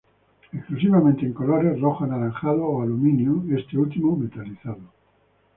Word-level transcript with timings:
Exclusivamente 0.51 1.27
en 1.27 1.33
colores 1.33 1.79
rojo 1.79 2.05
anaranjado 2.05 2.63
o 2.65 2.81
aluminio, 2.81 3.33
este 3.55 3.77
último 3.77 4.17
metalizado. 4.17 4.87